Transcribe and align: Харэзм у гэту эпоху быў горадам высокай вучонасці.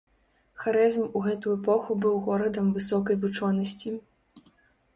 Харэзм 0.61 1.03
у 1.19 1.21
гэту 1.25 1.53
эпоху 1.59 1.99
быў 2.07 2.17
горадам 2.29 2.73
высокай 2.81 3.21
вучонасці. 3.27 3.97